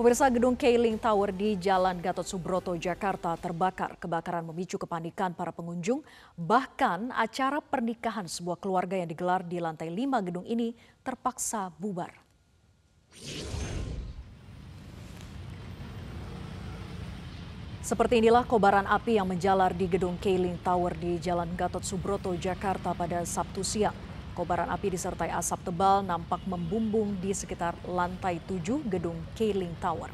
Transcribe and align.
Pemirsa 0.00 0.32
gedung 0.32 0.56
Keiling 0.56 0.96
Tower 0.96 1.28
di 1.28 1.60
Jalan 1.60 2.00
Gatot 2.00 2.24
Subroto, 2.24 2.72
Jakarta 2.72 3.36
terbakar. 3.36 4.00
Kebakaran 4.00 4.48
memicu 4.48 4.80
kepanikan 4.80 5.36
para 5.36 5.52
pengunjung. 5.52 6.00
Bahkan 6.40 7.12
acara 7.12 7.60
pernikahan 7.60 8.24
sebuah 8.24 8.56
keluarga 8.56 8.96
yang 8.96 9.12
digelar 9.12 9.44
di 9.44 9.60
lantai 9.60 9.92
5 9.92 10.24
gedung 10.24 10.48
ini 10.48 10.72
terpaksa 11.04 11.68
bubar. 11.76 12.16
Seperti 17.84 18.24
inilah 18.24 18.48
kobaran 18.48 18.88
api 18.88 19.20
yang 19.20 19.28
menjalar 19.28 19.76
di 19.76 19.84
gedung 19.84 20.16
Keiling 20.16 20.56
Tower 20.64 20.96
di 20.96 21.20
Jalan 21.20 21.52
Gatot 21.52 21.84
Subroto, 21.84 22.32
Jakarta 22.40 22.96
pada 22.96 23.20
Sabtu 23.28 23.60
siang. 23.60 24.09
Kobaran 24.40 24.72
api 24.72 24.96
disertai 24.96 25.28
asap 25.36 25.68
tebal 25.68 26.00
nampak 26.00 26.40
membumbung 26.48 27.12
di 27.20 27.28
sekitar 27.28 27.76
lantai 27.84 28.40
7 28.48 28.88
gedung 28.88 29.20
Keiling 29.36 29.76
Tower. 29.84 30.08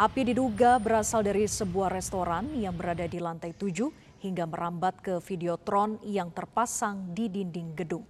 Api 0.00 0.32
diduga 0.32 0.80
berasal 0.80 1.20
dari 1.20 1.44
sebuah 1.44 1.92
restoran 1.92 2.56
yang 2.56 2.72
berada 2.72 3.04
di 3.04 3.20
lantai 3.20 3.52
7 3.52 4.24
hingga 4.24 4.48
merambat 4.48 5.04
ke 5.04 5.20
videotron 5.20 6.00
yang 6.08 6.32
terpasang 6.32 7.12
di 7.12 7.28
dinding 7.28 7.76
gedung. 7.76 8.08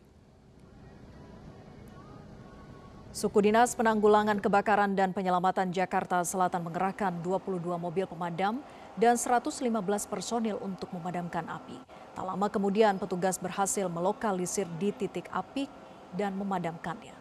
Suku 3.11 3.51
Dinas 3.51 3.75
Penanggulangan 3.75 4.39
Kebakaran 4.39 4.95
dan 4.95 5.11
Penyelamatan 5.11 5.75
Jakarta 5.75 6.23
Selatan 6.23 6.63
mengerahkan 6.63 7.27
22 7.27 7.75
mobil 7.75 8.07
pemadam 8.07 8.63
dan 8.95 9.19
115 9.19 9.67
personil 10.07 10.63
untuk 10.63 10.95
memadamkan 10.95 11.43
api. 11.51 12.06
Tak 12.17 12.25
lama 12.25 12.49
kemudian 12.49 12.97
petugas 12.97 13.37
berhasil 13.37 13.93
melokalisir 13.93 14.65
di 14.81 14.89
titik 14.89 15.29
api 15.29 15.69
dan 16.17 16.33
memadamkannya. 16.33 17.13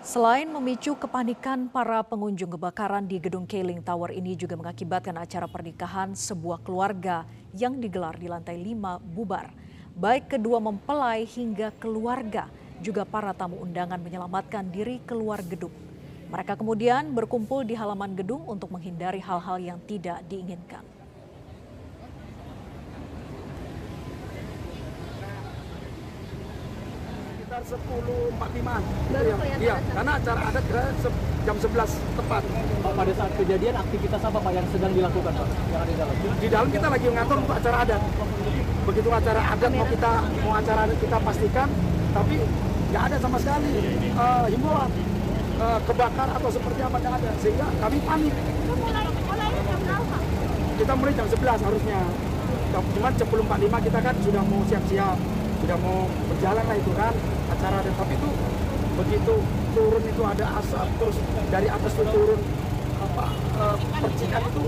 Selain 0.00 0.46
memicu 0.46 0.94
kepanikan 0.94 1.66
para 1.66 2.00
pengunjung 2.06 2.54
kebakaran 2.56 3.04
di 3.04 3.18
gedung 3.18 3.44
Keiling 3.44 3.82
Tower 3.82 4.14
ini 4.14 4.38
juga 4.38 4.54
mengakibatkan 4.56 5.18
acara 5.18 5.50
pernikahan 5.50 6.14
sebuah 6.14 6.62
keluarga 6.62 7.26
yang 7.58 7.82
digelar 7.82 8.14
di 8.16 8.30
lantai 8.30 8.56
5 8.56 9.02
bubar. 9.10 9.50
Baik 9.98 10.38
kedua 10.38 10.62
mempelai 10.62 11.26
hingga 11.26 11.74
keluarga, 11.76 12.48
juga 12.80 13.04
para 13.04 13.36
tamu 13.36 13.60
undangan 13.60 14.00
menyelamatkan 14.00 14.72
diri 14.72 15.02
keluar 15.04 15.44
gedung. 15.44 15.74
Mereka 16.30 16.56
kemudian 16.56 17.10
berkumpul 17.12 17.66
di 17.66 17.76
halaman 17.76 18.16
gedung 18.16 18.46
untuk 18.48 18.70
menghindari 18.72 19.20
hal-hal 19.20 19.58
yang 19.60 19.82
tidak 19.84 20.24
diinginkan. 20.30 20.80
Sekitar 27.36 27.59
10.45. 27.70 28.34
Baru 29.14 29.30
iya, 29.30 29.36
iya, 29.62 29.76
karena 29.94 30.12
acara 30.18 30.40
adat 30.50 30.64
jam 31.46 31.56
11 31.56 32.18
tepat. 32.18 32.42
Pak, 32.82 32.92
pada 32.98 33.12
saat 33.14 33.32
kejadian 33.38 33.74
aktivitas 33.78 34.20
apa 34.26 34.38
Pak 34.42 34.52
yang 34.58 34.66
sedang 34.74 34.90
dilakukan 34.90 35.32
Pak? 35.38 35.48
Yang 35.70 35.84
di 35.86 35.94
dalam? 35.94 36.14
Di 36.42 36.48
dalam 36.50 36.68
kita 36.74 36.86
lagi 36.90 37.06
ngatur 37.14 37.36
untuk 37.38 37.54
acara 37.54 37.76
adat. 37.86 38.02
Begitu 38.90 39.08
acara 39.14 39.40
adat 39.54 39.70
mau 39.70 39.86
kita 39.86 40.12
mau 40.42 40.52
acara 40.58 40.80
adat 40.90 40.98
kita 40.98 41.16
pastikan, 41.22 41.68
tapi 42.10 42.36
nggak 42.90 43.02
ada 43.06 43.16
sama 43.22 43.38
sekali 43.38 43.70
uh, 44.18 44.46
himbauan 44.50 44.90
uh, 45.62 45.78
kebakar 45.86 46.28
atau 46.34 46.50
seperti 46.50 46.80
apa 46.82 46.98
tidak 46.98 47.22
ada 47.22 47.30
sehingga 47.38 47.66
kami 47.78 47.98
panik 48.02 48.34
kita 50.74 50.92
mulai 50.98 51.12
jam 51.14 51.26
11 51.30 51.66
harusnya 51.70 52.00
cuman 52.70 53.12
sebelum 53.14 53.44
45 53.46 53.86
kita 53.86 53.98
kan 54.02 54.14
sudah 54.26 54.42
mau 54.42 54.62
siap-siap 54.66 55.18
sudah 55.62 55.76
mau 55.78 56.10
berjalan 56.34 56.64
lah 56.66 56.76
itu 56.82 56.92
kan 56.98 57.14
acara 57.60 57.84
tapi 57.84 58.16
itu 58.16 58.28
begitu 58.96 59.34
turun 59.76 60.02
itu 60.08 60.22
ada 60.24 60.46
asap 60.64 60.88
terus 60.96 61.16
dari 61.52 61.68
atas 61.68 61.92
itu 61.92 62.04
turun 62.08 62.40
apa 63.00 63.26
uh, 63.60 63.76
percikan 64.00 64.42
itu 64.48 64.62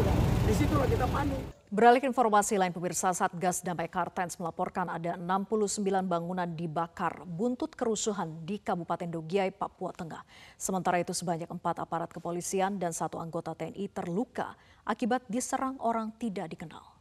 di 0.45 0.53
situlah 0.53 0.89
kita 0.89 1.09
panik 1.09 1.41
Beralih 1.73 2.05
informasi 2.05 2.61
lain 2.61 2.69
pemirsa 2.69 3.17
Satgas 3.17 3.65
Damai 3.65 3.89
Kartens 3.89 4.37
melaporkan 4.37 4.93
ada 4.93 5.17
69 5.17 5.81
bangunan 6.05 6.45
dibakar 6.45 7.25
buntut 7.25 7.73
kerusuhan 7.73 8.45
di 8.45 8.61
Kabupaten 8.61 9.09
Dogiai, 9.09 9.49
Papua 9.49 9.89
Tengah. 9.97 10.21
Sementara 10.61 11.01
itu 11.01 11.17
sebanyak 11.17 11.49
empat 11.49 11.81
aparat 11.81 12.13
kepolisian 12.13 12.77
dan 12.77 12.93
satu 12.93 13.17
anggota 13.17 13.57
TNI 13.57 13.89
terluka 13.89 14.53
akibat 14.85 15.25
diserang 15.33 15.81
orang 15.81 16.13
tidak 16.21 16.53
dikenal. 16.53 16.92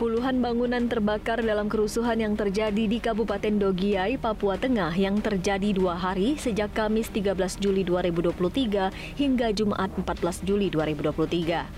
Puluhan 0.00 0.40
bangunan 0.40 0.88
terbakar 0.88 1.44
dalam 1.44 1.68
kerusuhan 1.68 2.16
yang 2.16 2.32
terjadi 2.32 2.88
di 2.88 3.04
Kabupaten 3.04 3.60
Dogiai, 3.60 4.16
Papua 4.16 4.56
Tengah 4.56 4.96
yang 4.96 5.20
terjadi 5.20 5.76
dua 5.76 5.92
hari 5.92 6.40
sejak 6.40 6.72
Kamis 6.72 7.12
13 7.12 7.36
Juli 7.60 7.84
2023 7.84 9.20
hingga 9.20 9.52
Jumat 9.52 9.92
14 10.00 10.48
Juli 10.48 10.72
2023. 10.72 11.68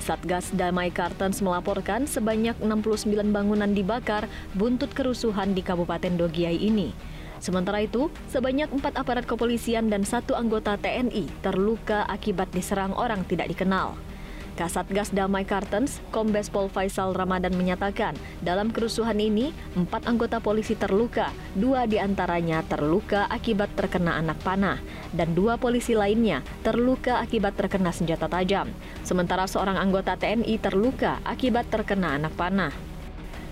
Satgas 0.00 0.56
Damai 0.56 0.88
Kartens 0.88 1.44
melaporkan 1.44 2.08
sebanyak 2.08 2.56
69 2.64 3.12
bangunan 3.28 3.68
dibakar 3.68 4.24
buntut 4.56 4.96
kerusuhan 4.96 5.52
di 5.52 5.60
Kabupaten 5.60 6.16
Dogiai 6.16 6.56
ini. 6.56 7.15
Sementara 7.38 7.84
itu, 7.84 8.08
sebanyak 8.32 8.72
empat 8.72 8.96
aparat 8.96 9.28
kepolisian 9.28 9.92
dan 9.92 10.02
satu 10.02 10.32
anggota 10.32 10.80
TNI 10.80 11.28
terluka 11.44 12.08
akibat 12.08 12.48
diserang 12.52 12.96
orang 12.96 13.22
tidak 13.28 13.52
dikenal. 13.52 13.94
Kasatgas 14.56 15.12
Damai 15.12 15.44
Kartens, 15.44 16.00
Kombes 16.08 16.48
Pol 16.48 16.72
Faisal 16.72 17.12
Ramadan 17.12 17.52
menyatakan, 17.52 18.16
dalam 18.40 18.72
kerusuhan 18.72 19.20
ini, 19.20 19.52
empat 19.76 20.08
anggota 20.08 20.40
polisi 20.40 20.72
terluka, 20.72 21.28
dua 21.52 21.84
di 21.84 22.00
antaranya 22.00 22.64
terluka 22.64 23.28
akibat 23.28 23.76
terkena 23.76 24.16
anak 24.16 24.40
panah, 24.40 24.80
dan 25.12 25.36
dua 25.36 25.60
polisi 25.60 25.92
lainnya 25.92 26.40
terluka 26.64 27.20
akibat 27.20 27.52
terkena 27.52 27.92
senjata 27.92 28.32
tajam. 28.32 28.72
Sementara 29.04 29.44
seorang 29.44 29.76
anggota 29.76 30.16
TNI 30.16 30.56
terluka 30.56 31.20
akibat 31.28 31.68
terkena 31.68 32.16
anak 32.16 32.32
panah. 32.32 32.95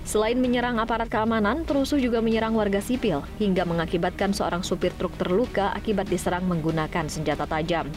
Selain 0.04 0.36
menyerang 0.36 0.76
aparat 0.76 1.08
keamanan, 1.08 1.64
perusuh 1.64 1.96
juga 1.96 2.20
menyerang 2.20 2.52
warga 2.52 2.84
sipil 2.84 3.24
hingga 3.40 3.64
mengakibatkan 3.64 4.36
seorang 4.36 4.60
supir 4.60 4.92
truk 5.00 5.16
terluka 5.16 5.72
akibat 5.72 6.12
diserang 6.12 6.44
menggunakan 6.44 7.08
senjata 7.08 7.48
tajam. 7.48 7.88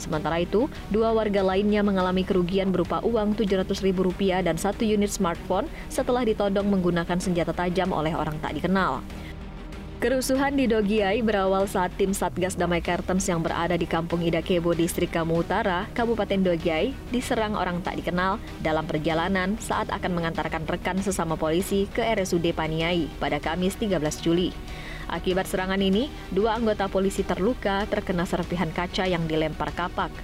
Sementara 0.00 0.40
itu, 0.40 0.72
dua 0.88 1.12
warga 1.12 1.44
lainnya 1.44 1.84
mengalami 1.84 2.24
kerugian 2.24 2.72
berupa 2.72 3.04
uang 3.04 3.36
Rp700.000 3.36 4.48
dan 4.48 4.56
satu 4.56 4.88
unit 4.88 5.12
smartphone 5.12 5.68
setelah 5.92 6.24
ditodong 6.24 6.64
menggunakan 6.72 7.20
senjata 7.20 7.52
tajam 7.52 7.92
oleh 7.92 8.16
orang 8.16 8.40
tak 8.40 8.56
dikenal. 8.56 9.04
Kerusuhan 10.00 10.56
di 10.56 10.64
Dogiai 10.64 11.20
berawal 11.20 11.68
saat 11.68 11.92
tim 12.00 12.16
Satgas 12.16 12.56
Damai 12.56 12.80
Kartens 12.80 13.28
yang 13.28 13.44
berada 13.44 13.76
di 13.76 13.84
Kampung 13.84 14.24
Idakebo, 14.24 14.72
Distrik 14.72 15.12
Kamu 15.12 15.44
Utara, 15.44 15.92
Kabupaten 15.92 16.40
Dogiai, 16.40 16.96
diserang 17.12 17.52
orang 17.52 17.84
tak 17.84 18.00
dikenal 18.00 18.40
dalam 18.64 18.88
perjalanan 18.88 19.60
saat 19.60 19.92
akan 19.92 20.16
mengantarkan 20.16 20.64
rekan 20.64 21.04
sesama 21.04 21.36
polisi 21.36 21.84
ke 21.92 22.00
RSUD 22.00 22.56
Paniai 22.56 23.12
pada 23.20 23.36
Kamis 23.44 23.76
13 23.76 24.00
Juli. 24.24 24.56
Akibat 25.12 25.44
serangan 25.44 25.84
ini, 25.84 26.08
dua 26.32 26.56
anggota 26.56 26.88
polisi 26.88 27.20
terluka 27.20 27.84
terkena 27.84 28.24
serpihan 28.24 28.72
kaca 28.72 29.04
yang 29.04 29.28
dilempar 29.28 29.68
kapak. 29.76 30.16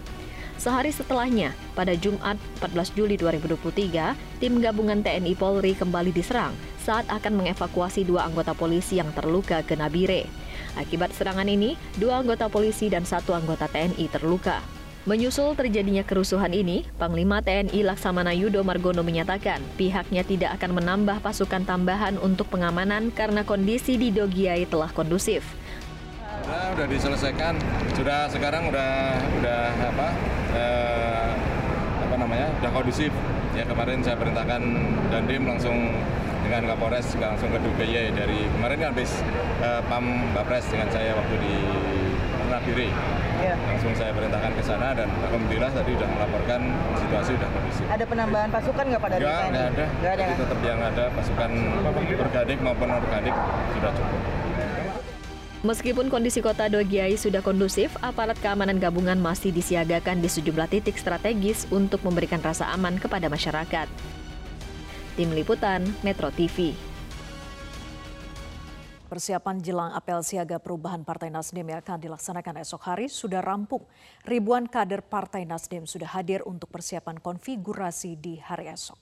Sehari 0.56 0.88
setelahnya, 0.88 1.52
pada 1.76 1.92
Jumat 1.92 2.40
14 2.64 2.96
Juli 2.96 3.20
2023, 3.20 4.40
tim 4.40 4.56
gabungan 4.56 5.04
TNI 5.04 5.36
Polri 5.36 5.76
kembali 5.76 6.16
diserang 6.16 6.56
saat 6.86 7.10
akan 7.10 7.42
mengevakuasi 7.42 8.06
dua 8.06 8.30
anggota 8.30 8.54
polisi 8.54 9.02
yang 9.02 9.10
terluka 9.10 9.66
ke 9.66 9.74
Nabire. 9.74 10.30
Akibat 10.78 11.10
serangan 11.10 11.50
ini, 11.50 11.74
dua 11.98 12.22
anggota 12.22 12.46
polisi 12.46 12.86
dan 12.86 13.02
satu 13.02 13.34
anggota 13.34 13.66
TNI 13.66 14.06
terluka. 14.06 14.62
Menyusul 15.06 15.54
terjadinya 15.54 16.02
kerusuhan 16.02 16.50
ini, 16.50 16.86
Panglima 16.98 17.42
TNI 17.42 17.78
Laksamana 17.86 18.34
Yudo 18.34 18.62
Margono 18.66 19.06
menyatakan 19.06 19.62
pihaknya 19.78 20.22
tidak 20.26 20.58
akan 20.58 20.82
menambah 20.82 21.22
pasukan 21.22 21.62
tambahan 21.62 22.18
untuk 22.22 22.50
pengamanan 22.50 23.14
karena 23.14 23.42
kondisi 23.46 23.98
di 23.98 24.10
Dogiai 24.10 24.66
telah 24.66 24.90
kondusif. 24.90 25.46
Sudah, 26.42 26.74
sudah 26.74 26.86
diselesaikan, 26.90 27.54
sudah 27.94 28.30
sekarang 28.30 28.66
udah 28.70 29.14
udah 29.42 29.62
apa 29.94 30.08
eh, 30.54 31.30
apa 32.02 32.14
namanya 32.18 32.46
sudah 32.58 32.70
kondusif. 32.74 33.10
Ya 33.54 33.62
kemarin 33.62 34.02
saya 34.02 34.18
perintahkan 34.18 34.62
Dandim 35.14 35.46
langsung 35.46 35.78
dengan 36.46 36.62
Kapolres 36.70 37.10
juga 37.10 37.34
langsung 37.34 37.50
ke 37.50 37.58
Dogiai 37.58 38.14
dari 38.14 38.46
kemarin 38.54 38.76
kan 38.78 38.88
habis 38.94 39.10
eh, 39.60 39.82
Pam 39.90 40.06
Bapres 40.30 40.64
dengan 40.70 40.86
saya 40.94 41.10
waktu 41.18 41.34
di 41.42 41.54
Nabire 42.46 42.88
ya. 43.42 43.54
langsung 43.66 43.90
saya 43.98 44.14
perintahkan 44.14 44.54
ke 44.54 44.62
sana 44.62 44.94
dan 44.94 45.10
alhamdulillah 45.26 45.70
tadi 45.74 45.90
sudah 45.98 46.08
melaporkan 46.14 46.60
situasi 47.02 47.30
sudah 47.34 47.50
kondusif. 47.50 47.84
Ada 47.90 48.04
penambahan 48.06 48.48
pasukan 48.54 48.84
nggak 48.86 49.02
pada 49.02 49.14
Nggak, 49.18 49.42
nggak 49.50 49.66
ada. 49.74 49.86
Nggak 49.98 50.12
ada. 50.14 50.22
Jadi 50.22 50.34
tetap 50.38 50.58
yang 50.62 50.80
ada 50.80 51.04
pasukan 51.10 51.50
organik 52.22 52.58
maupun 52.62 52.88
organik 52.94 53.34
sudah 53.74 53.90
cukup. 53.98 54.22
Meskipun 55.66 56.06
kondisi 56.06 56.38
kota 56.38 56.70
Dogiai 56.70 57.18
sudah 57.18 57.42
kondusif, 57.42 57.90
aparat 57.98 58.38
keamanan 58.38 58.78
gabungan 58.78 59.18
masih 59.18 59.50
disiagakan 59.50 60.22
di 60.22 60.30
sejumlah 60.30 60.70
titik 60.70 60.94
strategis 60.94 61.66
untuk 61.74 62.06
memberikan 62.06 62.38
rasa 62.38 62.70
aman 62.70 63.02
kepada 63.02 63.26
masyarakat. 63.26 63.90
Tim 65.16 65.32
Liputan 65.32 65.80
Metro 66.04 66.28
TV. 66.28 66.76
Persiapan 69.08 69.56
jelang 69.64 69.96
apel 69.96 70.20
siaga 70.20 70.60
perubahan 70.60 71.08
Partai 71.08 71.32
Nasdem 71.32 71.64
yang 71.64 71.80
akan 71.80 72.04
dilaksanakan 72.04 72.60
esok 72.60 72.84
hari 72.84 73.08
sudah 73.08 73.40
rampung. 73.40 73.80
Ribuan 74.28 74.68
kader 74.68 75.00
Partai 75.00 75.48
Nasdem 75.48 75.88
sudah 75.88 76.12
hadir 76.12 76.44
untuk 76.44 76.68
persiapan 76.68 77.16
konfigurasi 77.16 78.20
di 78.20 78.36
hari 78.36 78.68
esok. 78.68 79.00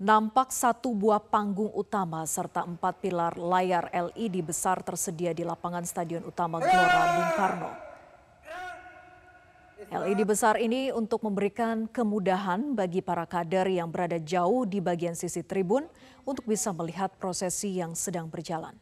Nampak 0.00 0.48
satu 0.48 0.96
buah 0.96 1.20
panggung 1.20 1.76
utama 1.76 2.24
serta 2.24 2.64
empat 2.64 3.04
pilar 3.04 3.36
layar 3.36 3.92
LED 3.92 4.40
besar 4.40 4.80
tersedia 4.80 5.36
di 5.36 5.44
lapangan 5.44 5.84
Stadion 5.84 6.24
Utama 6.24 6.64
Gelora 6.64 7.02
Bung 7.12 7.32
Karno. 7.36 7.85
LED 9.86 10.26
besar 10.26 10.58
ini 10.58 10.90
untuk 10.90 11.22
memberikan 11.22 11.86
kemudahan 11.86 12.74
bagi 12.74 12.98
para 12.98 13.22
kader 13.22 13.70
yang 13.70 13.86
berada 13.86 14.18
jauh 14.18 14.66
di 14.66 14.82
bagian 14.82 15.14
sisi 15.14 15.46
tribun 15.46 15.86
untuk 16.26 16.42
bisa 16.42 16.74
melihat 16.74 17.14
prosesi 17.14 17.78
yang 17.78 17.94
sedang 17.94 18.26
berjalan. 18.26 18.74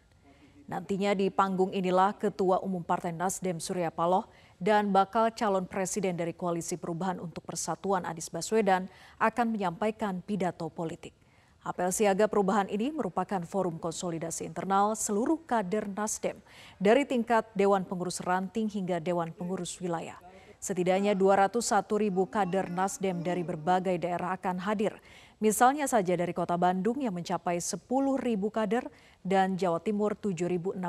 Nantinya 0.65 1.13
di 1.13 1.29
panggung 1.29 1.77
inilah 1.77 2.17
Ketua 2.17 2.65
Umum 2.65 2.81
Partai 2.81 3.13
Nasdem 3.13 3.61
Surya 3.61 3.93
Paloh 3.93 4.25
dan 4.57 4.97
bakal 4.97 5.29
calon 5.37 5.69
presiden 5.69 6.17
dari 6.17 6.33
Koalisi 6.33 6.81
Perubahan 6.81 7.21
untuk 7.21 7.45
Persatuan 7.45 8.09
Anies 8.09 8.33
Baswedan 8.33 8.89
akan 9.21 9.53
menyampaikan 9.53 10.25
pidato 10.25 10.73
politik. 10.73 11.13
Apel 11.61 11.93
siaga 11.93 12.33
perubahan 12.33 12.73
ini 12.73 12.89
merupakan 12.89 13.45
forum 13.45 13.77
konsolidasi 13.77 14.49
internal 14.49 14.97
seluruh 14.97 15.45
kader 15.45 15.85
Nasdem 15.93 16.41
dari 16.81 17.05
tingkat 17.05 17.45
Dewan 17.53 17.85
Pengurus 17.85 18.25
Ranting 18.25 18.73
hingga 18.73 19.05
Dewan 19.05 19.37
Pengurus 19.37 19.77
Wilayah. 19.85 20.24
Setidaknya 20.65 21.13
201 21.13 21.61
ribu 22.01 22.25
kader 22.25 22.73
Nasdem 22.73 23.21
dari 23.21 23.45
berbagai 23.45 24.01
daerah 24.01 24.33
akan 24.33 24.65
hadir. 24.65 24.97
Misalnya 25.37 25.85
saja 25.85 26.17
dari 26.17 26.33
kota 26.33 26.57
Bandung 26.57 27.05
yang 27.05 27.13
mencapai 27.13 27.61
10 27.61 27.85
ribu 28.17 28.49
kader 28.49 28.89
dan 29.21 29.61
Jawa 29.61 29.85
Timur 29.85 30.17
7.687 30.17 30.81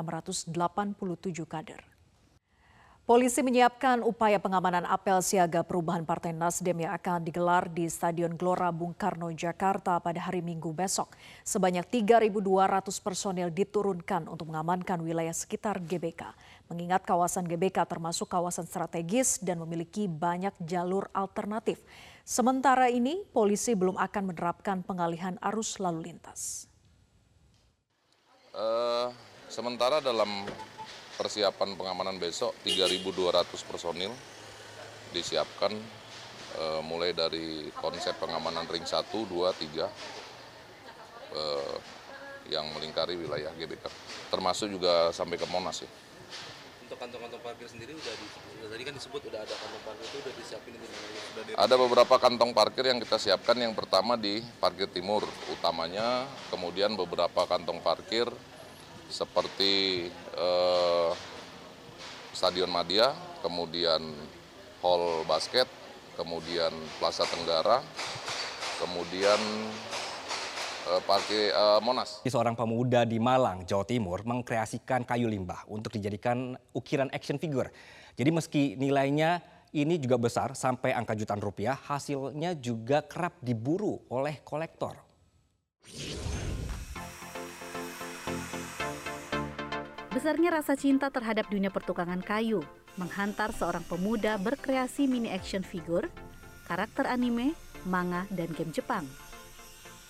kader. 1.44 1.84
Polisi 3.06 3.38
menyiapkan 3.38 4.02
upaya 4.02 4.42
pengamanan 4.42 4.82
apel 4.82 5.22
siaga 5.22 5.62
perubahan 5.62 6.02
Partai 6.02 6.34
Nasdem 6.34 6.82
yang 6.82 6.90
akan 6.90 7.22
digelar 7.22 7.70
di 7.70 7.86
Stadion 7.86 8.34
Gelora 8.34 8.74
Bung 8.74 8.98
Karno, 8.98 9.30
Jakarta 9.30 9.94
pada 10.02 10.18
hari 10.26 10.42
Minggu 10.42 10.74
besok. 10.74 11.14
Sebanyak 11.46 11.86
3.200 11.86 12.34
personel 12.98 13.54
diturunkan 13.54 14.26
untuk 14.26 14.50
mengamankan 14.50 14.98
wilayah 15.06 15.30
sekitar 15.30 15.78
GBK. 15.86 16.34
Mengingat 16.66 17.06
kawasan 17.06 17.46
GBK 17.46 17.86
termasuk 17.86 18.26
kawasan 18.26 18.66
strategis 18.66 19.38
dan 19.38 19.62
memiliki 19.62 20.10
banyak 20.10 20.52
jalur 20.66 21.06
alternatif. 21.14 21.78
Sementara 22.26 22.90
ini, 22.90 23.22
polisi 23.30 23.78
belum 23.78 23.94
akan 23.94 24.34
menerapkan 24.34 24.82
pengalihan 24.82 25.38
arus 25.38 25.78
lalu 25.78 26.10
lintas. 26.10 26.66
Uh, 28.50 29.14
sementara 29.46 30.02
dalam 30.02 30.26
persiapan 31.16 31.78
pengamanan 31.78 32.20
besok 32.20 32.52
3.200 32.66 33.46
personil 33.64 34.12
disiapkan 35.16 35.72
e, 36.56 36.64
mulai 36.84 37.16
dari 37.16 37.72
konsep 37.72 38.12
pengamanan 38.20 38.68
ring 38.68 38.84
1, 38.84 38.92
2, 39.08 39.32
3 39.32 39.88
e, 41.32 41.42
yang 42.52 42.68
melingkari 42.76 43.16
wilayah 43.16 43.50
GBK 43.56 43.88
termasuk 44.28 44.68
juga 44.70 45.10
sampai 45.10 45.40
ke 45.40 45.48
Monas 45.48 45.82
ya. 45.82 45.90
Untuk 46.86 47.02
kantong-kantong 47.02 47.42
parkir 47.42 47.66
sendiri 47.66 47.98
udah, 47.98 48.14
di, 48.14 48.26
tadi 48.62 48.82
kan 48.86 48.94
disebut 48.94 49.26
udah 49.26 49.42
ada 49.42 49.54
kantong 49.58 49.82
parkir 49.82 50.06
itu 50.06 50.18
udah 50.22 50.34
disiapin 50.38 50.72
di... 50.78 50.86
Ada 51.58 51.74
beberapa 51.74 52.14
kantong 52.14 52.54
parkir 52.54 52.84
yang 52.86 53.02
kita 53.02 53.18
siapkan 53.18 53.58
yang 53.58 53.74
pertama 53.74 54.14
di 54.14 54.38
parkir 54.62 54.86
timur 54.94 55.26
utamanya, 55.50 56.30
kemudian 56.46 56.94
beberapa 56.94 57.42
kantong 57.42 57.82
parkir 57.82 58.30
seperti 59.10 60.06
eh, 60.38 61.10
Stadion 62.30 62.70
Madia, 62.70 63.10
kemudian 63.42 64.06
Hall 64.78 65.26
Basket, 65.26 65.66
kemudian 66.14 66.70
Plaza 67.02 67.26
Tenggara, 67.26 67.82
kemudian 68.78 69.42
eh, 70.86 71.02
Parkir 71.02 71.50
eh, 71.50 71.80
Monas. 71.82 72.22
Seorang 72.22 72.54
pemuda 72.54 73.02
di 73.02 73.18
Malang, 73.18 73.66
Jawa 73.66 73.82
Timur 73.82 74.22
mengkreasikan 74.22 75.02
kayu 75.02 75.26
limbah 75.26 75.66
untuk 75.66 75.94
dijadikan 75.94 76.54
ukiran 76.72 77.10
action 77.10 77.36
figure. 77.36 77.70
Jadi 78.16 78.30
meski 78.32 78.62
nilainya 78.78 79.42
ini 79.76 80.00
juga 80.00 80.16
besar 80.16 80.56
sampai 80.56 80.96
angka 80.96 81.12
jutaan 81.12 81.42
rupiah, 81.42 81.76
hasilnya 81.76 82.56
juga 82.56 83.04
kerap 83.04 83.36
diburu 83.44 84.00
oleh 84.08 84.40
kolektor. 84.40 84.96
Besarnya 90.16 90.48
rasa 90.48 90.74
cinta 90.80 91.12
terhadap 91.12 91.52
dunia 91.52 91.68
pertukangan 91.68 92.24
kayu 92.24 92.64
menghantar 92.96 93.52
seorang 93.52 93.84
pemuda 93.84 94.40
berkreasi 94.40 95.04
mini 95.04 95.28
action 95.28 95.60
figure, 95.60 96.08
karakter 96.64 97.04
anime, 97.04 97.52
manga, 97.84 98.24
dan 98.32 98.48
game 98.56 98.72
Jepang. 98.72 99.04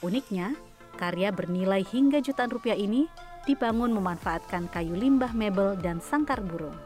Uniknya, 0.04 0.52
karya 1.00 1.32
bernilai 1.32 1.81
hingga 1.81 2.20
jutaan 2.20 2.52
rupiah 2.52 2.76
ini 2.76 3.08
dibangun 3.48 3.94
memanfaatkan 3.96 4.69
kayu 4.69 4.93
limbah 4.93 5.32
mebel 5.32 5.72
dan 5.81 6.04
sangkar 6.04 6.44
burung. 6.44 6.76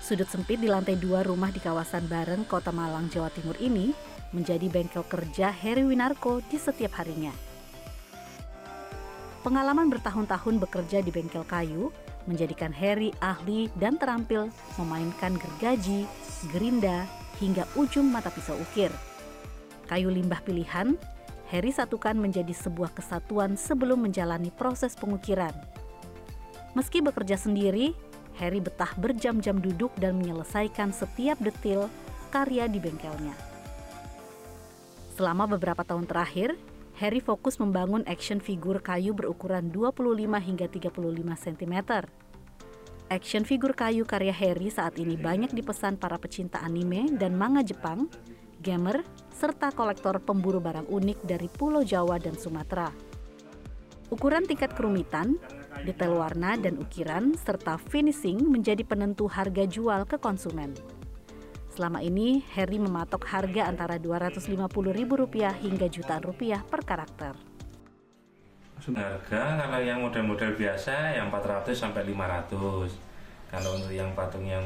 Sudut 0.00 0.24
sempit 0.32 0.56
di 0.56 0.72
lantai 0.72 0.96
dua 0.96 1.20
rumah 1.20 1.52
di 1.52 1.60
kawasan 1.60 2.08
Bareng, 2.08 2.48
Kota 2.48 2.72
Malang, 2.72 3.12
Jawa 3.12 3.28
Timur 3.28 3.60
ini 3.60 3.92
menjadi 4.32 4.64
bengkel 4.72 5.04
kerja 5.04 5.52
Heri 5.52 5.84
Winarko 5.84 6.40
di 6.48 6.56
setiap 6.56 6.96
harinya. 6.96 7.32
Pengalaman 9.44 9.92
bertahun-tahun 9.92 10.56
bekerja 10.64 11.04
di 11.04 11.12
bengkel 11.12 11.44
kayu 11.44 11.92
menjadikan 12.24 12.72
Harry 12.72 13.12
ahli 13.20 13.68
dan 13.76 14.00
terampil 14.00 14.48
memainkan 14.80 15.36
gergaji, 15.36 16.08
gerinda, 16.52 17.04
hingga 17.36 17.68
ujung 17.76 18.08
mata 18.08 18.32
pisau 18.32 18.56
ukir. 18.56 18.92
Kayu 19.88 20.12
limbah 20.12 20.44
pilihan, 20.44 20.94
Harry 21.48 21.72
satukan 21.72 22.12
menjadi 22.12 22.52
sebuah 22.52 22.92
kesatuan 22.92 23.56
sebelum 23.56 24.04
menjalani 24.04 24.52
proses 24.52 24.92
pengukiran. 24.92 25.56
Meski 26.76 27.00
bekerja 27.00 27.40
sendiri, 27.40 27.96
Harry 28.36 28.60
betah 28.60 28.92
berjam-jam 29.00 29.56
duduk 29.56 29.90
dan 29.96 30.20
menyelesaikan 30.20 30.92
setiap 30.92 31.40
detil 31.40 31.88
karya 32.28 32.68
di 32.68 32.78
bengkelnya. 32.78 33.32
Selama 35.16 35.50
beberapa 35.50 35.82
tahun 35.82 36.06
terakhir, 36.06 36.54
Harry 37.00 37.18
fokus 37.18 37.58
membangun 37.58 38.04
action 38.06 38.38
figur 38.38 38.78
kayu 38.84 39.16
berukuran 39.16 39.72
25 39.72 40.14
hingga 40.38 40.66
35 40.70 41.44
cm. 41.48 41.74
Action 43.08 43.42
figur 43.48 43.72
kayu 43.72 44.04
karya 44.04 44.36
Harry 44.36 44.68
saat 44.68 45.00
ini 45.00 45.16
banyak 45.16 45.50
dipesan 45.56 45.96
para 45.96 46.20
pecinta 46.20 46.60
anime 46.60 47.16
dan 47.16 47.34
manga 47.34 47.64
Jepang, 47.64 48.06
gamer, 48.62 49.06
serta 49.34 49.70
kolektor 49.70 50.18
pemburu 50.18 50.58
barang 50.58 50.90
unik 50.90 51.22
dari 51.22 51.46
Pulau 51.46 51.86
Jawa 51.86 52.18
dan 52.18 52.34
Sumatera. 52.34 52.90
Ukuran 54.08 54.48
tingkat 54.48 54.72
kerumitan, 54.72 55.36
detail 55.84 56.16
warna 56.16 56.56
dan 56.56 56.80
ukiran, 56.80 57.36
serta 57.36 57.76
finishing 57.76 58.40
menjadi 58.48 58.80
penentu 58.82 59.28
harga 59.28 59.68
jual 59.68 60.08
ke 60.08 60.16
konsumen. 60.16 60.72
Selama 61.70 62.02
ini, 62.02 62.42
Harry 62.58 62.82
mematok 62.82 63.22
harga 63.30 63.70
antara 63.70 64.02
Rp250.000 64.02 65.62
hingga 65.62 65.86
jutaan 65.86 66.24
rupiah 66.26 66.64
per 66.66 66.82
karakter. 66.82 67.38
Harga 68.78 69.42
kalau 69.60 69.80
yang 69.82 70.02
model-model 70.02 70.58
biasa 70.58 71.14
yang 71.14 71.30
400 71.30 71.76
sampai 71.76 72.02
500. 72.08 72.90
Kalau 73.52 73.70
untuk 73.78 73.94
yang 73.94 74.10
patung 74.16 74.42
yang 74.42 74.64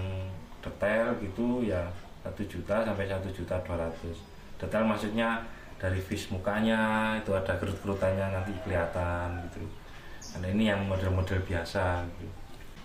detail 0.63 1.19
gitu 1.19 1.67
ya 1.67 1.91
1 2.23 2.33
juta 2.47 2.87
sampai 2.87 3.07
1 3.07 3.19
juta 3.35 3.57
200. 3.67 4.15
Detail 4.59 4.85
maksudnya 4.87 5.43
dari 5.83 5.99
fish 5.99 6.31
mukanya 6.31 7.15
itu 7.19 7.35
ada 7.35 7.59
gerut-gerutannya 7.59 8.31
nanti 8.31 8.55
kelihatan 8.63 9.43
gitu. 9.51 9.67
Karena 10.33 10.47
ini 10.55 10.65
yang 10.71 10.87
model-model 10.87 11.43
biasa 11.43 12.07
gitu. 12.15 12.31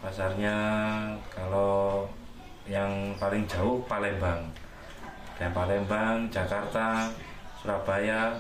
Pasarnya 0.02 0.56
kalau 1.30 2.10
yang 2.68 3.16
paling 3.16 3.48
jauh 3.48 3.80
Palembang 3.88 4.44
dan 5.40 5.54
Palembang 5.54 6.28
Jakarta 6.28 7.08
Surabaya 7.62 8.36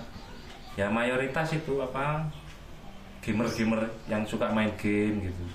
ya 0.76 0.92
mayoritas 0.92 1.56
itu 1.56 1.80
apa 1.80 2.28
gamer-gamer 3.24 3.82
yang 4.06 4.22
suka 4.28 4.52
main 4.52 4.70
game 4.78 5.32
gitu 5.32 5.46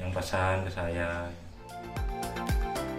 yang 0.00 0.08
pesan 0.14 0.64
ke 0.64 0.70
saya 0.72 1.28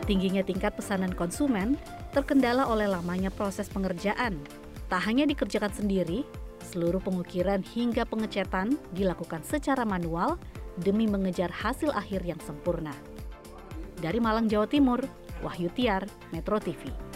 tingginya 0.05 0.41
tingkat 0.41 0.73
pesanan 0.75 1.13
konsumen 1.13 1.77
terkendala 2.11 2.67
oleh 2.67 2.89
lamanya 2.89 3.29
proses 3.29 3.69
pengerjaan 3.69 4.41
tak 4.91 5.01
hanya 5.07 5.23
dikerjakan 5.23 5.71
sendiri 5.71 6.27
seluruh 6.71 7.01
pengukiran 7.03 7.59
hingga 7.63 8.07
pengecetan 8.07 8.77
dilakukan 8.95 9.43
secara 9.43 9.83
manual 9.83 10.39
demi 10.79 11.09
mengejar 11.09 11.51
hasil 11.51 11.91
akhir 11.91 12.23
yang 12.23 12.39
sempurna. 12.39 12.95
Dari 13.99 14.17
Malang, 14.23 14.47
Jawa 14.47 14.65
Timur, 14.65 15.03
Wahyu 15.43 15.69
Tiar, 15.75 16.07
Metro 16.31 16.57
TV. 16.57 17.10